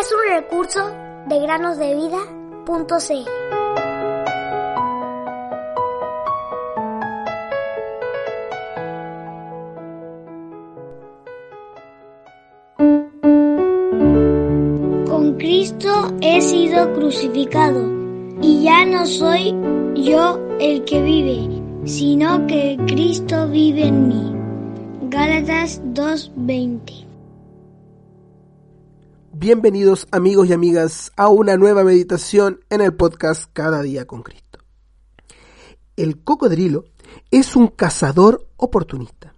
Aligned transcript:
es 0.00 0.12
un 0.12 0.34
recurso 0.34 0.90
de 1.26 1.40
granosdevida.cl. 1.40 2.70
Con 15.06 15.34
Cristo 15.36 16.14
he 16.22 16.40
sido 16.40 16.94
crucificado 16.94 17.86
y 18.40 18.62
ya 18.62 18.86
no 18.86 19.04
soy 19.04 19.54
yo 19.96 20.38
el 20.60 20.84
que 20.84 21.02
vive, 21.02 21.62
sino 21.84 22.46
que 22.46 22.78
Cristo 22.86 23.48
vive 23.48 23.84
en 23.88 24.08
mí. 24.08 24.34
Gálatas 25.10 25.82
2:20 25.92 27.09
Bienvenidos 29.40 30.06
amigos 30.10 30.50
y 30.50 30.52
amigas 30.52 31.12
a 31.16 31.28
una 31.28 31.56
nueva 31.56 31.82
meditación 31.82 32.60
en 32.68 32.82
el 32.82 32.92
podcast 32.92 33.50
Cada 33.54 33.80
día 33.80 34.06
con 34.06 34.22
Cristo. 34.22 34.58
El 35.96 36.22
cocodrilo 36.22 36.84
es 37.30 37.56
un 37.56 37.68
cazador 37.68 38.46
oportunista. 38.58 39.32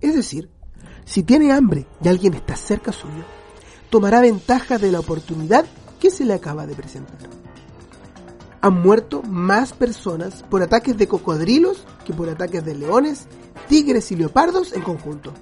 Es 0.00 0.14
decir, 0.14 0.48
si 1.04 1.22
tiene 1.22 1.52
hambre 1.52 1.86
y 2.02 2.08
alguien 2.08 2.32
está 2.32 2.56
cerca 2.56 2.90
suyo, 2.90 3.22
tomará 3.90 4.22
ventaja 4.22 4.78
de 4.78 4.90
la 4.90 5.00
oportunidad 5.00 5.66
que 6.00 6.10
se 6.10 6.24
le 6.24 6.32
acaba 6.32 6.66
de 6.66 6.74
presentar. 6.74 7.18
Han 8.62 8.80
muerto 8.80 9.20
más 9.24 9.74
personas 9.74 10.42
por 10.44 10.62
ataques 10.62 10.96
de 10.96 11.06
cocodrilos 11.06 11.84
que 12.06 12.14
por 12.14 12.30
ataques 12.30 12.64
de 12.64 12.76
leones 12.76 13.26
tigres 13.68 14.10
y 14.10 14.16
leopardos 14.16 14.72
en 14.72 14.80
conjunto. 14.80 15.34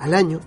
Al 0.00 0.14
año 0.14 0.40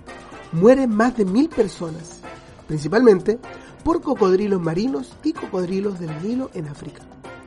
mueren 0.52 0.94
más 0.94 1.16
de 1.16 1.24
mil 1.24 1.48
personas, 1.48 2.20
principalmente 2.66 3.38
por 3.84 4.00
cocodrilos 4.00 4.60
marinos 4.60 5.12
y 5.24 5.32
cocodrilos 5.32 5.98
del 5.98 6.22
Nilo 6.22 6.50
en 6.54 6.68
África, 6.68 7.02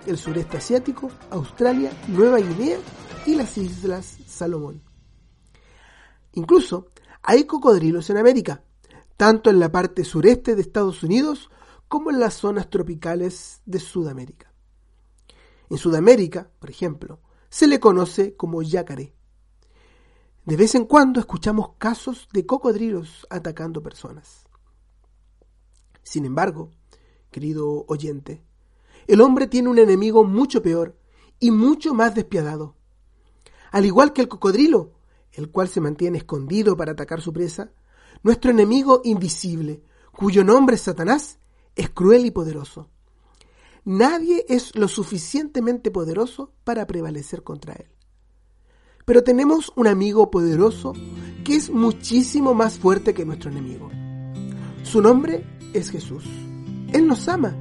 el 0.06 0.18
sureste 0.18 0.58
asiático, 0.58 1.10
Australia, 1.30 1.92
Nueva 2.08 2.38
Guinea 2.38 2.78
y 3.26 3.36
las 3.36 3.58
Islas 3.58 4.18
Salomón. 4.28 4.82
Incluso 6.34 6.88
hay 7.24 7.46
cocodrilos 7.46 8.10
en 8.10 8.18
América, 8.18 8.64
tanto 9.18 9.50
en 9.50 9.60
la 9.60 9.72
parte 9.72 10.04
sureste 10.04 10.56
de 10.56 10.62
Estados 10.62 11.02
Unidos 11.04 11.50
como 11.88 12.10
en 12.10 12.20
las 12.20 12.34
zonas 12.34 12.70
tropicales 12.70 13.62
de 13.66 13.80
Sudamérica. 13.80 14.52
En 15.70 15.78
Sudamérica, 15.78 16.50
por 16.60 16.70
ejemplo, 16.70 17.20
se 17.50 17.68
le 17.68 17.80
conoce 17.80 18.36
como 18.36 18.62
yacaré. 18.62 19.15
De 20.46 20.56
vez 20.56 20.76
en 20.76 20.86
cuando 20.86 21.20
escuchamos 21.20 21.70
casos 21.80 22.28
de 22.32 22.46
cocodrilos 22.46 23.26
atacando 23.32 23.82
personas. 23.82 24.46
Sin 26.04 26.24
embargo, 26.24 26.70
querido 27.32 27.84
oyente, 27.88 28.44
el 29.08 29.22
hombre 29.22 29.48
tiene 29.48 29.70
un 29.70 29.80
enemigo 29.80 30.24
mucho 30.24 30.62
peor 30.62 31.00
y 31.40 31.50
mucho 31.50 31.96
más 31.96 32.14
despiadado. 32.14 32.76
Al 33.72 33.86
igual 33.86 34.14
que 34.14 34.22
el 34.22 34.28
cocodrilo, 34.28 34.94
el 35.32 35.50
cual 35.50 35.68
se 35.68 35.82
mantiene 35.82 36.20
escondido 36.20 36.78
para 36.78 36.92
atacar 36.92 37.22
su 37.22 37.34
presa, 37.34 37.72
nuestro 38.22 38.52
enemigo 38.52 39.02
invisible, 39.04 39.82
cuyo 40.12 40.44
nombre 40.44 40.76
es 40.76 40.84
Satanás, 40.84 41.40
es 41.76 41.90
cruel 41.90 42.24
y 42.24 42.30
poderoso. 42.30 42.92
Nadie 43.84 44.46
es 44.48 44.76
lo 44.76 44.88
suficientemente 44.88 45.90
poderoso 45.90 46.54
para 46.64 46.86
prevalecer 46.86 47.42
contra 47.42 47.74
él. 47.74 47.95
Pero 49.06 49.24
tenemos 49.24 49.72
un 49.76 49.88
amigo 49.88 50.32
poderoso 50.32 50.94
que 51.44 51.56
es 51.56 51.70
muchísimo 51.70 52.56
más 52.56 52.80
fuerte 52.80 53.14
que 53.14 53.24
nuestro 53.24 53.52
enemigo. 53.52 53.90
Su 54.84 55.02
nombre 55.02 55.46
es 55.74 55.92
Jesús. 55.92 56.24
Él 56.92 57.08
nos 57.08 57.28
ama. 57.28 57.56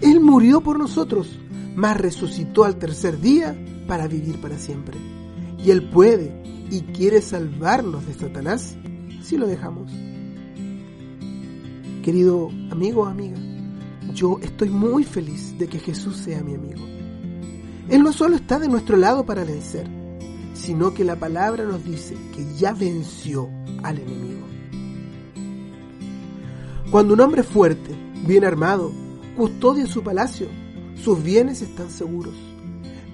Él 0.00 0.20
murió 0.20 0.62
por 0.62 0.78
nosotros, 0.78 1.38
mas 1.76 1.96
resucitó 1.98 2.64
al 2.64 2.78
tercer 2.78 3.20
día 3.20 3.56
para 3.86 4.08
vivir 4.08 4.40
para 4.40 4.58
siempre. 4.58 4.96
Y 5.58 5.70
Él 5.70 5.90
puede 5.90 6.42
y 6.70 6.80
quiere 6.80 7.20
salvarnos 7.20 8.06
de 8.06 8.14
Satanás 8.14 8.76
si 9.22 9.36
lo 9.36 9.46
dejamos. 9.46 9.92
Querido 12.02 12.48
amigo 12.70 13.02
o 13.02 13.06
amiga, 13.06 13.36
yo 14.14 14.38
estoy 14.40 14.70
muy 14.70 15.04
feliz 15.04 15.58
de 15.58 15.66
que 15.68 15.78
Jesús 15.78 16.16
sea 16.16 16.42
mi 16.42 16.54
amigo. 16.54 16.80
Él 17.90 18.02
no 18.02 18.12
solo 18.12 18.36
está 18.36 18.58
de 18.58 18.68
nuestro 18.68 18.96
lado 18.96 19.26
para 19.26 19.44
vencer, 19.44 19.86
sino 20.58 20.92
que 20.92 21.04
la 21.04 21.16
palabra 21.16 21.64
nos 21.64 21.84
dice 21.84 22.14
que 22.34 22.44
ya 22.56 22.74
venció 22.74 23.48
al 23.82 23.98
enemigo. 23.98 24.46
Cuando 26.90 27.14
un 27.14 27.20
hombre 27.20 27.42
fuerte, 27.42 27.94
bien 28.26 28.44
armado, 28.44 28.92
custodia 29.36 29.86
su 29.86 30.02
palacio, 30.02 30.48
sus 31.02 31.22
bienes 31.22 31.62
están 31.62 31.90
seguros. 31.90 32.34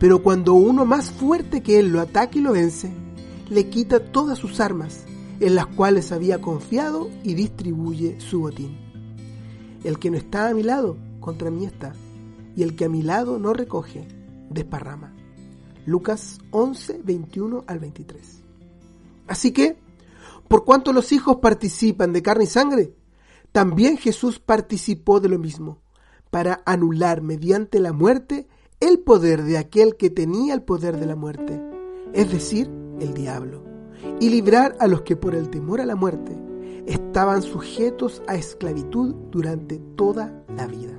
Pero 0.00 0.22
cuando 0.22 0.54
uno 0.54 0.84
más 0.84 1.10
fuerte 1.10 1.62
que 1.62 1.78
él 1.78 1.88
lo 1.88 2.00
ataca 2.00 2.38
y 2.38 2.40
lo 2.40 2.52
vence, 2.52 2.92
le 3.50 3.68
quita 3.68 4.00
todas 4.00 4.38
sus 4.38 4.58
armas, 4.58 5.04
en 5.40 5.54
las 5.54 5.66
cuales 5.66 6.12
había 6.12 6.40
confiado 6.40 7.10
y 7.22 7.34
distribuye 7.34 8.20
su 8.20 8.40
botín. 8.40 8.78
El 9.84 9.98
que 9.98 10.10
no 10.10 10.16
está 10.16 10.48
a 10.48 10.54
mi 10.54 10.62
lado, 10.62 10.96
contra 11.20 11.50
mí 11.50 11.66
está, 11.66 11.92
y 12.56 12.62
el 12.62 12.74
que 12.74 12.86
a 12.86 12.88
mi 12.88 13.02
lado 13.02 13.38
no 13.38 13.52
recoge, 13.52 14.08
desparrama. 14.50 15.12
Lucas 15.86 16.38
11, 16.50 17.00
21 17.04 17.64
al 17.66 17.78
23. 17.78 18.42
Así 19.26 19.52
que, 19.52 19.76
por 20.48 20.64
cuanto 20.64 20.92
los 20.92 21.12
hijos 21.12 21.36
participan 21.36 22.12
de 22.12 22.22
carne 22.22 22.44
y 22.44 22.48
sangre, 22.48 22.94
también 23.52 23.96
Jesús 23.96 24.38
participó 24.40 25.20
de 25.20 25.28
lo 25.28 25.38
mismo, 25.38 25.78
para 26.30 26.62
anular 26.66 27.22
mediante 27.22 27.78
la 27.78 27.92
muerte 27.92 28.48
el 28.80 28.98
poder 28.98 29.44
de 29.44 29.56
aquel 29.56 29.96
que 29.96 30.10
tenía 30.10 30.54
el 30.54 30.62
poder 30.62 30.98
de 30.98 31.06
la 31.06 31.16
muerte, 31.16 31.62
es 32.12 32.30
decir, 32.30 32.70
el 33.00 33.14
diablo, 33.14 33.62
y 34.20 34.28
librar 34.28 34.76
a 34.80 34.86
los 34.88 35.02
que 35.02 35.16
por 35.16 35.34
el 35.34 35.48
temor 35.48 35.80
a 35.80 35.86
la 35.86 35.94
muerte 35.94 36.36
estaban 36.86 37.42
sujetos 37.42 38.22
a 38.26 38.34
esclavitud 38.34 39.14
durante 39.30 39.78
toda 39.96 40.44
la 40.56 40.66
vida. 40.66 40.92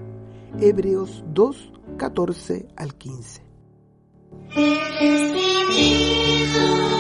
Hebreos 0.60 1.24
2, 1.34 1.74
14 1.98 2.68
al 2.76 2.96
15. 2.96 3.42
There's 4.98 5.32
been. 5.34 6.95